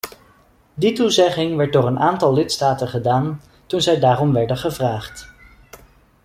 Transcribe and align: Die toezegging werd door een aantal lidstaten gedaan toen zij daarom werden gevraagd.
Die 0.73 0.93
toezegging 0.93 1.55
werd 1.55 1.73
door 1.73 1.87
een 1.87 1.99
aantal 1.99 2.33
lidstaten 2.33 2.87
gedaan 2.87 3.41
toen 3.65 3.81
zij 3.81 3.99
daarom 3.99 4.33
werden 4.33 4.57
gevraagd. 4.57 5.33